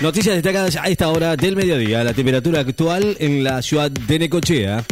Noticias 0.00 0.34
destacadas 0.34 0.74
a 0.76 0.88
esta 0.88 1.10
hora 1.10 1.36
del 1.36 1.56
mediodía. 1.56 2.02
La 2.02 2.14
temperatura 2.14 2.60
actual 2.60 3.18
en 3.20 3.44
la 3.44 3.60
ciudad 3.60 3.90
de 3.90 4.18
Necochea. 4.18 4.82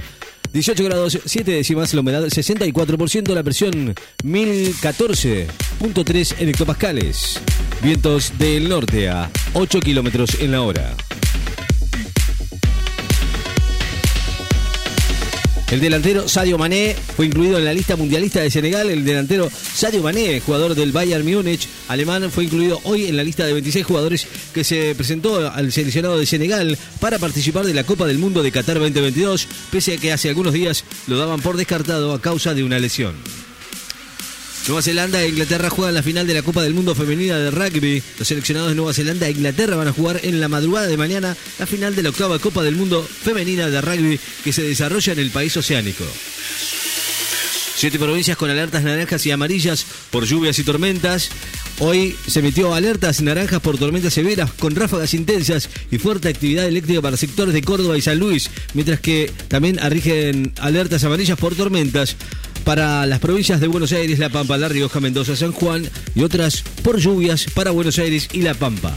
18 0.53 0.84
grados 0.84 1.19
7 1.25 1.50
décimas, 1.50 1.95
la 1.95 2.03
humedad 2.03 2.25
64%, 2.25 3.34
la 3.34 3.42
presión 3.42 3.94
1014.3 4.22 6.34
hectopascales. 6.40 7.40
Vientos 7.82 8.34
del 8.38 8.68
norte 8.68 9.08
a 9.08 9.30
8 9.54 9.80
kilómetros 9.80 10.38
en 10.40 10.52
la 10.52 10.60
hora. 10.60 10.95
El 15.71 15.80
delantero 15.80 16.27
Sadio 16.27 16.57
Mané 16.57 16.96
fue 17.14 17.27
incluido 17.27 17.59
en 17.59 17.64
la 17.66 17.75
lista 17.75 17.95
mundialista 17.95 18.41
de 18.41 18.51
Senegal. 18.51 18.89
El 18.89 19.05
delantero 19.05 19.51
Sadio 19.51 20.02
Mané, 20.02 20.41
jugador 20.41 20.75
del 20.75 20.93
Bayern 20.93 21.30
Múnich 21.30 21.69
alemán, 21.89 22.30
fue 22.30 22.45
incluido 22.45 22.80
hoy 22.84 23.05
en 23.05 23.19
la 23.19 23.23
lista 23.23 23.45
de 23.45 23.52
26 23.52 23.84
jugadores 23.84 24.27
que 24.55 24.65
se 24.65 24.95
presentó 24.95 25.46
al 25.51 25.70
seleccionado 25.70 26.19
de 26.19 26.25
Senegal 26.25 26.79
para 27.01 27.19
participar 27.19 27.66
de 27.66 27.75
la 27.75 27.84
Copa 27.84 28.06
del 28.06 28.16
Mundo 28.16 28.42
de 28.42 28.51
Qatar 28.51 28.78
2022, 28.78 29.47
pese 29.70 29.95
a 29.95 29.98
que 29.98 30.11
hace 30.11 30.30
algunos 30.30 30.55
días 30.55 30.84
lo 31.06 31.19
daban 31.19 31.41
por 31.41 31.59
descartado 31.59 32.14
a 32.14 32.23
causa 32.23 32.55
de 32.55 32.64
una 32.64 32.78
lesión. 32.78 33.14
Nueva 34.68 34.82
Zelanda 34.82 35.22
e 35.22 35.30
Inglaterra 35.30 35.70
juegan 35.70 35.95
la 35.95 36.02
final 36.02 36.27
de 36.27 36.34
la 36.34 36.42
Copa 36.42 36.62
del 36.62 36.74
Mundo 36.74 36.95
Femenina 36.95 37.38
de 37.38 37.50
Rugby. 37.50 38.02
Los 38.18 38.28
seleccionados 38.28 38.68
de 38.68 38.74
Nueva 38.74 38.92
Zelanda 38.92 39.27
e 39.27 39.30
Inglaterra 39.30 39.77
van 39.77 39.88
a 39.88 39.94
jugar 39.94 40.20
en 40.22 40.42
la 40.42 40.48
madrugada 40.48 40.86
de 40.86 40.98
mañana 40.98 41.34
la 41.58 41.64
final 41.64 41.96
de 41.96 42.02
la 42.02 42.10
octava 42.10 42.38
Copa 42.38 42.62
del 42.62 42.77
Mundo 42.77 43.02
Femenina 43.02 43.70
de 43.70 43.80
Rugby 43.80 44.20
que 44.44 44.52
se 44.52 44.62
desarrolla 44.62 45.14
en 45.14 45.20
el 45.20 45.30
país 45.30 45.56
oceánico. 45.56 46.04
Siete 47.77 47.98
provincias 47.98 48.36
con 48.36 48.50
alertas 48.50 48.82
naranjas 48.82 49.24
y 49.24 49.30
amarillas 49.30 49.86
por 50.10 50.27
lluvias 50.27 50.58
y 50.58 50.64
tormentas. 50.64 51.30
Hoy 51.78 52.14
se 52.27 52.41
emitió 52.41 52.74
alertas 52.74 53.22
naranjas 53.22 53.60
por 53.60 53.78
tormentas 53.78 54.12
severas 54.12 54.52
con 54.52 54.74
ráfagas 54.74 55.14
intensas 55.14 55.70
y 55.91 55.96
fuerte 55.96 56.28
actividad 56.28 56.66
eléctrica 56.66 57.00
para 57.00 57.16
sectores 57.16 57.55
de 57.55 57.62
Córdoba 57.62 57.96
y 57.96 58.02
San 58.02 58.19
Luis, 58.19 58.50
mientras 58.74 59.00
que 59.00 59.32
también 59.47 59.78
arrigen 59.78 60.53
alertas 60.58 61.05
amarillas 61.05 61.38
por 61.38 61.55
tormentas 61.55 62.16
para 62.69 63.06
las 63.06 63.19
provincias 63.19 63.62
de 63.62 63.66
Buenos 63.66 63.92
Aires, 63.92 64.19
La 64.19 64.28
Pampa, 64.28 64.58
La 64.58 64.69
Rioja, 64.69 65.00
Mendoza, 65.00 65.34
San 65.34 65.52
Juan 65.52 65.88
y 66.14 66.22
otras 66.22 66.62
por 66.83 66.98
lluvias 66.98 67.47
para 67.55 67.70
Buenos 67.70 67.98
Aires 67.98 68.28
y 68.34 68.42
La 68.42 68.52
Pampa. 68.52 68.94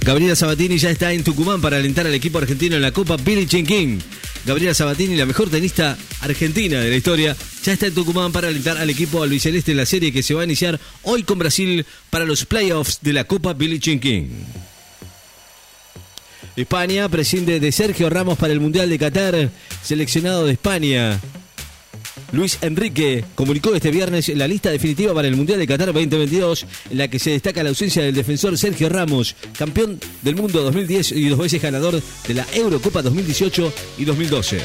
Gabriela 0.00 0.34
Sabatini 0.34 0.76
ya 0.76 0.90
está 0.90 1.12
en 1.12 1.22
Tucumán 1.22 1.60
para 1.60 1.76
alentar 1.76 2.04
al 2.04 2.14
equipo 2.14 2.38
argentino 2.38 2.74
en 2.74 2.82
la 2.82 2.90
Copa 2.90 3.16
Jean 3.16 3.64
King. 3.64 4.00
Gabriela 4.44 4.74
Sabatini, 4.74 5.14
la 5.14 5.24
mejor 5.24 5.50
tenista 5.50 5.96
argentina 6.20 6.80
de 6.80 6.90
la 6.90 6.96
historia, 6.96 7.36
ya 7.62 7.72
está 7.72 7.86
en 7.86 7.94
Tucumán 7.94 8.32
para 8.32 8.48
alentar 8.48 8.76
al 8.76 8.90
equipo 8.90 9.22
albiceleste 9.22 9.70
en 9.70 9.76
la 9.76 9.86
serie 9.86 10.12
que 10.12 10.24
se 10.24 10.34
va 10.34 10.40
a 10.40 10.46
iniciar 10.46 10.80
hoy 11.04 11.22
con 11.22 11.38
Brasil 11.38 11.86
para 12.10 12.24
los 12.24 12.44
playoffs 12.44 12.98
de 13.02 13.12
la 13.12 13.22
Copa 13.22 13.56
Jean 13.56 14.00
King. 14.00 14.30
España 16.56 17.08
prescinde 17.08 17.60
de 17.60 17.70
Sergio 17.70 18.10
Ramos 18.10 18.36
para 18.36 18.52
el 18.52 18.58
Mundial 18.58 18.90
de 18.90 18.98
Qatar, 18.98 19.48
seleccionado 19.84 20.44
de 20.44 20.54
España. 20.54 21.20
Luis 22.34 22.58
Enrique 22.62 23.24
comunicó 23.34 23.74
este 23.74 23.90
viernes 23.90 24.28
la 24.28 24.48
lista 24.48 24.70
definitiva 24.70 25.14
para 25.14 25.28
el 25.28 25.36
Mundial 25.36 25.58
de 25.58 25.66
Qatar 25.66 25.92
2022, 25.92 26.66
en 26.90 26.98
la 26.98 27.08
que 27.08 27.18
se 27.18 27.30
destaca 27.30 27.62
la 27.62 27.68
ausencia 27.68 28.02
del 28.02 28.14
defensor 28.14 28.58
Sergio 28.58 28.88
Ramos, 28.88 29.36
campeón 29.56 30.00
del 30.22 30.34
mundo 30.34 30.62
2010 30.62 31.12
y 31.12 31.28
dos 31.28 31.38
veces 31.38 31.62
ganador 31.62 32.02
de 32.26 32.34
la 32.34 32.46
Eurocopa 32.52 33.02
2018 33.02 33.72
y 33.98 34.04
2012. 34.04 34.58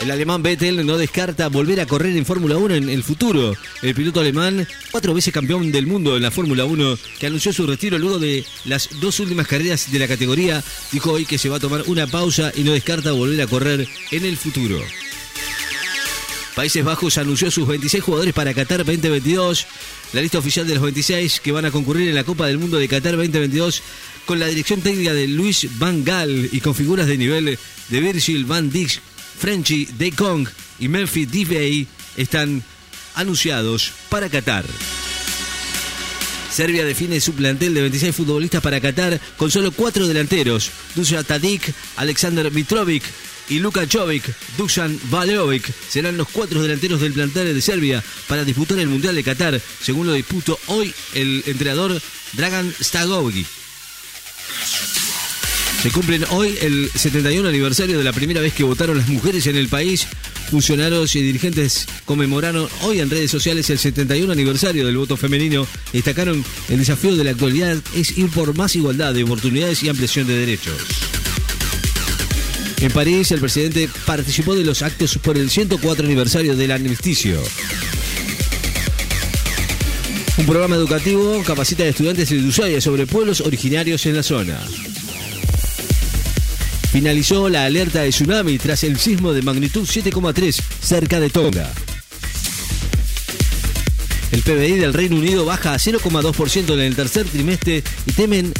El 0.00 0.10
alemán 0.10 0.42
Vettel 0.42 0.86
no 0.86 0.96
descarta 0.96 1.48
volver 1.48 1.80
a 1.80 1.86
correr 1.86 2.16
en 2.16 2.24
Fórmula 2.24 2.56
1 2.56 2.74
en 2.74 2.88
el 2.88 3.02
futuro. 3.02 3.56
El 3.82 3.94
piloto 3.94 4.20
alemán, 4.20 4.68
cuatro 4.92 5.12
veces 5.12 5.34
campeón 5.34 5.72
del 5.72 5.86
mundo 5.86 6.16
en 6.16 6.22
la 6.22 6.30
Fórmula 6.30 6.66
1, 6.66 6.98
que 7.18 7.26
anunció 7.26 7.52
su 7.52 7.66
retiro 7.66 7.98
luego 7.98 8.18
de 8.18 8.44
las 8.64 8.90
dos 9.00 9.18
últimas 9.20 9.48
carreras 9.48 9.90
de 9.90 9.98
la 9.98 10.06
categoría, 10.06 10.62
dijo 10.92 11.12
hoy 11.12 11.24
que 11.24 11.38
se 11.38 11.48
va 11.48 11.56
a 11.56 11.60
tomar 11.60 11.82
una 11.86 12.06
pausa 12.06 12.52
y 12.54 12.62
no 12.62 12.72
descarta 12.72 13.10
volver 13.10 13.40
a 13.40 13.46
correr 13.46 13.88
en 14.12 14.24
el 14.24 14.36
futuro. 14.36 14.78
Países 16.58 16.84
Bajos 16.84 17.18
anunció 17.18 17.52
sus 17.52 17.68
26 17.68 18.02
jugadores 18.02 18.34
para 18.34 18.52
Qatar 18.52 18.84
2022. 18.84 19.64
La 20.12 20.20
lista 20.20 20.40
oficial 20.40 20.66
de 20.66 20.74
los 20.74 20.82
26 20.82 21.38
que 21.38 21.52
van 21.52 21.64
a 21.64 21.70
concurrir 21.70 22.08
en 22.08 22.16
la 22.16 22.24
Copa 22.24 22.48
del 22.48 22.58
Mundo 22.58 22.78
de 22.78 22.88
Qatar 22.88 23.12
2022 23.12 23.80
con 24.26 24.40
la 24.40 24.48
dirección 24.48 24.80
técnica 24.80 25.14
de 25.14 25.28
Luis 25.28 25.68
Van 25.78 26.02
Gaal 26.02 26.48
y 26.50 26.60
con 26.60 26.74
figuras 26.74 27.06
de 27.06 27.16
nivel 27.16 27.56
de 27.90 28.00
Virgil 28.00 28.44
Van 28.44 28.70
Dijk, 28.70 29.00
Frenchy, 29.38 29.84
De 29.84 30.10
Kong 30.10 30.48
y 30.80 30.88
Memphis 30.88 31.30
Depay 31.30 31.86
están 32.16 32.64
anunciados 33.14 33.92
para 34.08 34.28
Qatar. 34.28 34.64
Serbia 36.50 36.84
define 36.84 37.20
su 37.20 37.34
plantel 37.34 37.72
de 37.72 37.82
26 37.82 38.16
futbolistas 38.16 38.62
para 38.62 38.80
Qatar 38.80 39.20
con 39.36 39.52
solo 39.52 39.70
cuatro 39.70 40.08
delanteros: 40.08 40.72
Dusan 40.96 41.24
Tadic, 41.24 41.72
Alexander 41.94 42.50
Mitrovic 42.50 43.04
y 43.48 43.58
Luka 43.58 43.86
Jovic, 43.90 44.24
Dusan 44.56 44.98
Valeovic 45.10 45.72
serán 45.88 46.16
los 46.16 46.28
cuatro 46.28 46.62
delanteros 46.62 47.00
del 47.00 47.12
plantel 47.12 47.54
de 47.54 47.60
Serbia 47.60 48.02
para 48.26 48.44
disputar 48.44 48.78
el 48.78 48.88
Mundial 48.88 49.14
de 49.14 49.24
Qatar, 49.24 49.60
según 49.80 50.06
lo 50.06 50.12
disputó 50.12 50.58
hoy 50.66 50.94
el 51.14 51.42
entrenador 51.46 52.00
Dragan 52.34 52.74
Stagovic. 52.80 53.46
Se 55.82 55.90
cumplen 55.90 56.24
hoy 56.30 56.58
el 56.60 56.90
71 56.92 57.48
aniversario 57.48 57.98
de 57.98 58.04
la 58.04 58.12
primera 58.12 58.40
vez 58.40 58.52
que 58.52 58.64
votaron 58.64 58.98
las 58.98 59.08
mujeres 59.08 59.46
en 59.46 59.56
el 59.56 59.68
país. 59.68 60.08
Funcionarios 60.50 61.14
y 61.14 61.22
dirigentes 61.22 61.86
conmemoraron 62.04 62.68
hoy 62.82 62.98
en 62.98 63.10
redes 63.10 63.30
sociales 63.30 63.70
el 63.70 63.78
71 63.78 64.32
aniversario 64.32 64.84
del 64.84 64.96
voto 64.96 65.16
femenino. 65.16 65.68
Destacaron 65.92 66.44
el 66.68 66.78
desafío 66.78 67.14
de 67.14 67.22
la 67.22 67.30
actualidad 67.30 67.76
es 67.94 68.18
ir 68.18 68.28
por 68.30 68.56
más 68.56 68.74
igualdad 68.74 69.14
de 69.14 69.22
oportunidades 69.22 69.82
y 69.84 69.88
ampliación 69.88 70.26
de 70.26 70.38
derechos. 70.38 71.07
En 72.80 72.92
París, 72.92 73.32
el 73.32 73.40
presidente 73.40 73.88
participó 74.06 74.54
de 74.54 74.64
los 74.64 74.82
actos 74.82 75.18
por 75.18 75.36
el 75.36 75.50
104 75.50 76.04
aniversario 76.04 76.54
del 76.54 76.70
armisticio. 76.70 77.42
Un 80.36 80.46
programa 80.46 80.76
educativo 80.76 81.42
capacita 81.44 81.82
a 81.82 81.88
estudiantes 81.88 82.30
de 82.30 82.38
Ushuaia 82.38 82.80
sobre 82.80 83.06
pueblos 83.06 83.40
originarios 83.40 84.06
en 84.06 84.14
la 84.14 84.22
zona. 84.22 84.60
Finalizó 86.92 87.48
la 87.48 87.64
alerta 87.64 88.02
de 88.02 88.10
tsunami 88.10 88.58
tras 88.58 88.84
el 88.84 88.98
sismo 88.98 89.32
de 89.32 89.42
magnitud 89.42 89.82
7,3 89.82 90.60
cerca 90.80 91.18
de 91.18 91.30
Tonga. 91.30 91.72
El 94.30 94.42
PBI 94.42 94.76
del 94.76 94.94
Reino 94.94 95.16
Unido 95.16 95.44
baja 95.44 95.74
a 95.74 95.78
0,2% 95.78 96.74
en 96.74 96.80
el 96.80 96.94
tercer 96.94 97.26
trimestre 97.26 97.82
y 98.06 98.12
temen 98.12 98.52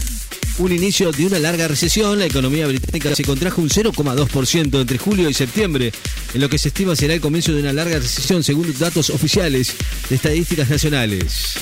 un 0.58 0.72
inicio 0.72 1.12
de 1.12 1.26
una 1.26 1.38
larga 1.38 1.68
recesión. 1.68 2.18
La 2.18 2.26
economía 2.26 2.66
británica 2.66 3.14
se 3.14 3.24
contrajo 3.24 3.62
un 3.62 3.70
0,2% 3.70 4.80
entre 4.80 4.98
julio 4.98 5.28
y 5.28 5.34
septiembre, 5.34 5.92
en 6.34 6.40
lo 6.40 6.48
que 6.48 6.58
se 6.58 6.68
estima 6.68 6.96
será 6.96 7.14
el 7.14 7.20
comienzo 7.20 7.52
de 7.52 7.60
una 7.60 7.72
larga 7.72 7.98
recesión 7.98 8.42
según 8.42 8.74
datos 8.78 9.10
oficiales 9.10 9.74
de 10.08 10.16
estadísticas 10.16 10.68
nacionales. 10.68 11.56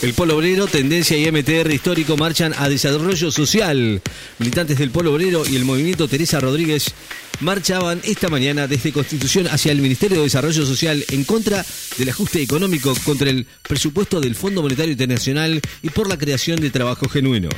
El 0.00 0.14
Polo 0.14 0.36
Obrero, 0.36 0.68
Tendencia 0.68 1.16
y 1.16 1.30
MTR 1.30 1.72
Histórico 1.72 2.16
marchan 2.16 2.54
a 2.56 2.68
desarrollo 2.68 3.32
social. 3.32 4.00
Militantes 4.38 4.78
del 4.78 4.92
Polo 4.92 5.12
Obrero 5.12 5.42
y 5.44 5.56
el 5.56 5.64
movimiento 5.64 6.06
Teresa 6.06 6.38
Rodríguez 6.38 6.94
marchaban 7.40 8.00
esta 8.04 8.28
mañana 8.28 8.66
desde 8.66 8.92
Constitución 8.92 9.46
hacia 9.48 9.72
el 9.72 9.80
Ministerio 9.80 10.18
de 10.18 10.24
Desarrollo 10.24 10.64
Social 10.66 11.04
en 11.10 11.24
contra 11.24 11.64
del 11.96 12.08
ajuste 12.08 12.42
económico, 12.42 12.94
contra 13.04 13.30
el 13.30 13.46
presupuesto 13.62 14.20
del 14.20 14.34
Fondo 14.34 14.62
Monetario 14.62 14.92
Internacional 14.92 15.60
y 15.82 15.90
por 15.90 16.08
la 16.08 16.18
creación 16.18 16.60
de 16.60 16.70
trabajo 16.70 17.08
genuino. 17.08 17.48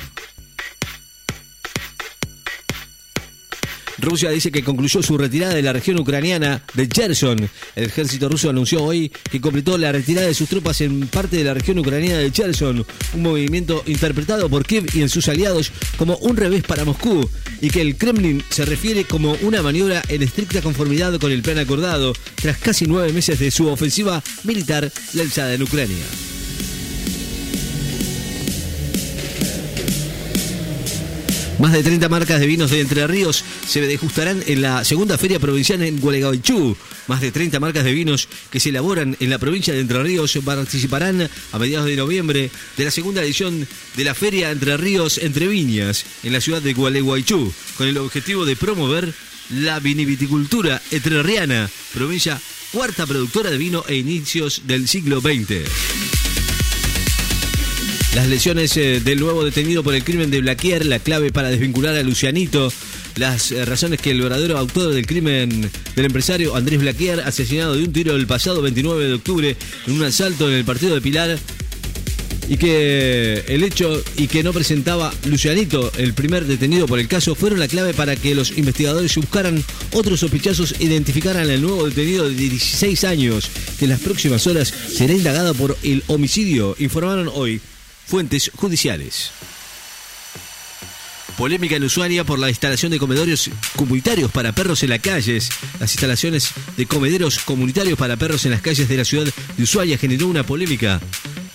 Rusia 4.00 4.30
dice 4.30 4.50
que 4.50 4.64
concluyó 4.64 5.02
su 5.02 5.18
retirada 5.18 5.54
de 5.54 5.62
la 5.62 5.72
región 5.72 5.98
ucraniana 5.98 6.62
de 6.74 6.88
Cherson. 6.88 7.48
El 7.76 7.84
ejército 7.84 8.28
ruso 8.28 8.50
anunció 8.50 8.82
hoy 8.82 9.10
que 9.30 9.40
completó 9.40 9.76
la 9.78 9.92
retirada 9.92 10.26
de 10.26 10.34
sus 10.34 10.48
tropas 10.48 10.80
en 10.80 11.06
parte 11.08 11.36
de 11.36 11.44
la 11.44 11.54
región 11.54 11.78
ucraniana 11.78 12.18
de 12.18 12.32
Cherson, 12.32 12.84
un 13.14 13.22
movimiento 13.22 13.82
interpretado 13.86 14.48
por 14.48 14.64
Kiev 14.64 14.86
y 14.94 15.02
en 15.02 15.08
sus 15.08 15.28
aliados 15.28 15.72
como 15.96 16.16
un 16.18 16.36
revés 16.36 16.62
para 16.62 16.84
Moscú, 16.84 17.28
y 17.60 17.70
que 17.70 17.80
el 17.80 17.96
Kremlin 17.96 18.42
se 18.48 18.64
refiere 18.64 19.04
como 19.04 19.36
una 19.42 19.62
maniobra 19.62 20.02
en 20.08 20.22
estricta 20.22 20.62
conformidad 20.62 21.18
con 21.18 21.32
el 21.32 21.42
plan 21.42 21.58
acordado 21.58 22.12
tras 22.36 22.58
casi 22.58 22.86
nueve 22.86 23.12
meses 23.12 23.38
de 23.38 23.50
su 23.50 23.68
ofensiva 23.68 24.22
militar 24.44 24.90
lanzada 25.14 25.54
en 25.54 25.62
Ucrania. 25.62 26.39
Más 31.60 31.72
de 31.72 31.82
30 31.82 32.08
marcas 32.08 32.40
de 32.40 32.46
vinos 32.46 32.70
de 32.70 32.80
Entre 32.80 33.06
Ríos 33.06 33.44
se 33.66 33.82
degustarán 33.82 34.42
en 34.46 34.62
la 34.62 34.82
segunda 34.82 35.18
feria 35.18 35.38
provincial 35.38 35.82
en 35.82 36.00
Gualeguaychú. 36.00 36.74
Más 37.06 37.20
de 37.20 37.30
30 37.30 37.60
marcas 37.60 37.84
de 37.84 37.92
vinos 37.92 38.28
que 38.50 38.58
se 38.58 38.70
elaboran 38.70 39.14
en 39.20 39.28
la 39.28 39.36
provincia 39.36 39.74
de 39.74 39.80
Entre 39.80 40.02
Ríos 40.02 40.38
participarán 40.42 41.28
a 41.52 41.58
mediados 41.58 41.86
de 41.86 41.96
noviembre 41.96 42.50
de 42.78 42.84
la 42.84 42.90
segunda 42.90 43.22
edición 43.22 43.68
de 43.94 44.04
la 44.04 44.14
Feria 44.14 44.50
Entre 44.50 44.74
Ríos 44.78 45.18
Entre 45.18 45.48
Viñas 45.48 46.06
en 46.22 46.32
la 46.32 46.40
ciudad 46.40 46.62
de 46.62 46.72
Gualeguaychú, 46.72 47.52
con 47.76 47.86
el 47.86 47.98
objetivo 47.98 48.46
de 48.46 48.56
promover 48.56 49.12
la 49.50 49.80
viniviticultura 49.80 50.80
entrerriana, 50.90 51.68
provincia 51.92 52.40
cuarta 52.72 53.06
productora 53.06 53.50
de 53.50 53.58
vino 53.58 53.84
e 53.86 53.96
inicios 53.96 54.62
del 54.64 54.88
siglo 54.88 55.20
XX. 55.20 56.29
Las 58.14 58.26
lesiones 58.26 58.76
eh, 58.76 59.00
del 59.00 59.20
nuevo 59.20 59.44
detenido 59.44 59.84
por 59.84 59.94
el 59.94 60.02
crimen 60.02 60.32
de 60.32 60.40
Blaquier, 60.40 60.84
la 60.84 60.98
clave 60.98 61.30
para 61.30 61.48
desvincular 61.48 61.94
a 61.94 62.02
Lucianito, 62.02 62.72
las 63.16 63.52
eh, 63.52 63.64
razones 63.64 64.00
que 64.00 64.10
el 64.10 64.20
verdadero 64.20 64.58
autor 64.58 64.92
del 64.92 65.06
crimen 65.06 65.70
del 65.94 66.04
empresario 66.04 66.56
Andrés 66.56 66.80
Blaquier, 66.80 67.20
asesinado 67.20 67.76
de 67.76 67.84
un 67.84 67.92
tiro 67.92 68.16
el 68.16 68.26
pasado 68.26 68.62
29 68.62 69.04
de 69.04 69.14
octubre 69.14 69.56
en 69.86 69.92
un 69.92 70.02
asalto 70.02 70.48
en 70.48 70.56
el 70.56 70.64
partido 70.64 70.96
de 70.96 71.00
Pilar, 71.00 71.38
y 72.48 72.56
que 72.56 73.44
el 73.46 73.62
hecho 73.62 74.02
y 74.16 74.26
que 74.26 74.42
no 74.42 74.52
presentaba 74.52 75.14
Lucianito, 75.26 75.92
el 75.96 76.12
primer 76.12 76.46
detenido 76.46 76.88
por 76.88 76.98
el 76.98 77.06
caso, 77.06 77.36
fueron 77.36 77.60
la 77.60 77.68
clave 77.68 77.94
para 77.94 78.16
que 78.16 78.34
los 78.34 78.58
investigadores 78.58 79.14
buscaran 79.14 79.62
otros 79.92 80.18
sospechosos 80.18 80.74
e 80.80 80.84
identificaran 80.84 81.48
al 81.48 81.62
nuevo 81.62 81.86
detenido 81.86 82.28
de 82.28 82.34
16 82.34 83.04
años, 83.04 83.48
que 83.78 83.84
en 83.84 83.92
las 83.92 84.00
próximas 84.00 84.48
horas 84.48 84.74
será 84.92 85.12
indagado 85.12 85.54
por 85.54 85.78
el 85.84 86.02
homicidio, 86.08 86.74
informaron 86.80 87.30
hoy 87.32 87.60
fuentes 88.06 88.50
judiciales. 88.56 89.30
Polémica 91.40 91.76
en 91.76 91.84
Ushuaia 91.84 92.22
por 92.22 92.38
la 92.38 92.50
instalación 92.50 92.92
de 92.92 92.98
comedores 92.98 93.50
comunitarios 93.74 94.30
para 94.30 94.52
perros 94.52 94.82
en 94.82 94.90
las 94.90 95.00
calles. 95.00 95.48
Las 95.78 95.92
instalaciones 95.92 96.50
de 96.76 96.84
comederos 96.84 97.38
comunitarios 97.38 97.98
para 97.98 98.18
perros 98.18 98.44
en 98.44 98.50
las 98.50 98.60
calles 98.60 98.88
de 98.88 98.96
la 98.98 99.06
ciudad 99.06 99.26
de 99.56 99.62
Ushuaia 99.62 99.96
generó 99.96 100.26
una 100.26 100.44
polémica 100.44 101.00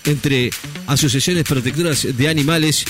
entre 0.06 0.50
asociaciones 0.88 1.44
protectoras 1.44 2.07
de 2.18 2.27
animales 2.27 2.86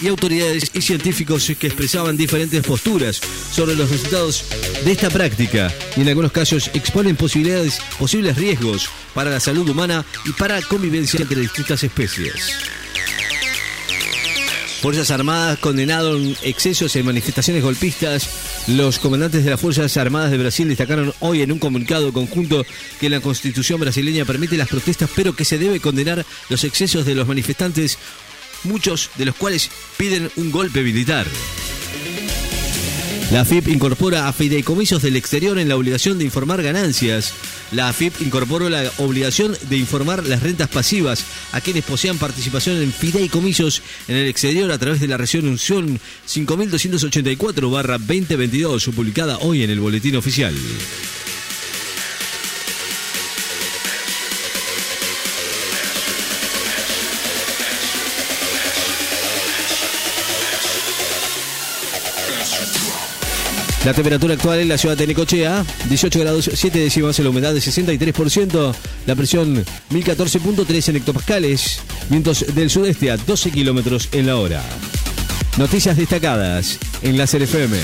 y 0.00 0.08
autoridades 0.08 0.70
y 0.74 0.82
científicos 0.82 1.50
que 1.58 1.66
expresaban 1.66 2.16
diferentes 2.16 2.64
posturas 2.64 3.20
sobre 3.50 3.74
los 3.74 3.90
resultados 3.90 4.44
de 4.84 4.92
esta 4.92 5.10
práctica 5.10 5.72
y 5.96 6.02
en 6.02 6.08
algunos 6.08 6.32
casos 6.32 6.70
exponen 6.74 7.16
posibles 7.16 8.36
riesgos 8.36 8.88
para 9.14 9.30
la 9.30 9.40
salud 9.40 9.68
humana 9.68 10.04
y 10.24 10.32
para 10.32 10.60
la 10.60 10.66
convivencia 10.66 11.20
entre 11.20 11.40
distintas 11.40 11.82
especies. 11.82 12.75
Fuerzas 14.86 15.10
Armadas 15.10 15.58
condenaron 15.58 16.36
excesos 16.42 16.94
en 16.94 17.06
manifestaciones 17.06 17.60
golpistas. 17.60 18.68
Los 18.68 19.00
comandantes 19.00 19.42
de 19.42 19.50
las 19.50 19.60
Fuerzas 19.60 19.96
Armadas 19.96 20.30
de 20.30 20.38
Brasil 20.38 20.68
destacaron 20.68 21.12
hoy 21.18 21.42
en 21.42 21.50
un 21.50 21.58
comunicado 21.58 22.12
conjunto 22.12 22.64
que 23.00 23.10
la 23.10 23.18
constitución 23.18 23.80
brasileña 23.80 24.24
permite 24.24 24.56
las 24.56 24.68
protestas, 24.68 25.10
pero 25.16 25.34
que 25.34 25.44
se 25.44 25.58
debe 25.58 25.80
condenar 25.80 26.24
los 26.48 26.62
excesos 26.62 27.04
de 27.04 27.16
los 27.16 27.26
manifestantes, 27.26 27.98
muchos 28.62 29.10
de 29.16 29.24
los 29.24 29.34
cuales 29.34 29.72
piden 29.96 30.30
un 30.36 30.52
golpe 30.52 30.82
militar. 30.82 31.26
La 33.32 33.40
AFIP 33.40 33.68
incorpora 33.68 34.28
a 34.28 34.32
fideicomisos 34.32 35.02
del 35.02 35.16
exterior 35.16 35.58
en 35.58 35.68
la 35.68 35.74
obligación 35.74 36.16
de 36.16 36.24
informar 36.24 36.62
ganancias. 36.62 37.34
La 37.72 37.88
AFIP 37.88 38.20
incorporó 38.20 38.68
la 38.68 38.88
obligación 38.98 39.56
de 39.68 39.76
informar 39.76 40.24
las 40.24 40.44
rentas 40.44 40.68
pasivas 40.68 41.24
a 41.50 41.60
quienes 41.60 41.82
posean 41.84 42.18
participación 42.18 42.80
en 42.80 42.92
fideicomisos 42.92 43.82
en 44.06 44.14
el 44.16 44.28
exterior 44.28 44.70
a 44.70 44.78
través 44.78 45.00
de 45.00 45.08
la 45.08 45.16
resolución 45.16 45.98
5284-2022, 46.28 48.94
publicada 48.94 49.38
hoy 49.38 49.64
en 49.64 49.70
el 49.70 49.80
Boletín 49.80 50.14
Oficial. 50.14 50.54
La 63.86 63.94
temperatura 63.94 64.34
actual 64.34 64.58
en 64.58 64.68
la 64.68 64.78
ciudad 64.78 64.96
de 64.96 65.06
Necochea, 65.06 65.64
18 65.88 66.18
grados 66.18 66.50
7 66.52 66.76
décimas, 66.76 67.20
la 67.20 67.30
humedad 67.30 67.54
de 67.54 67.60
63%, 67.60 68.74
la 69.06 69.14
presión 69.14 69.64
1014.3 69.92 70.88
en 70.88 70.96
hectopascales, 70.96 71.82
vientos 72.08 72.44
del 72.52 72.68
sudeste 72.68 73.12
a 73.12 73.16
12 73.16 73.52
kilómetros 73.52 74.08
en 74.10 74.26
la 74.26 74.38
hora. 74.38 74.60
Noticias 75.56 75.96
destacadas 75.96 76.80
en 77.02 77.16
la 77.16 77.26
CFM. 77.26 77.78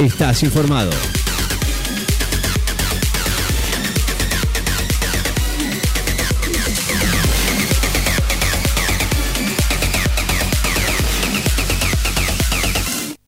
Estás 0.00 0.42
informado. 0.42 0.90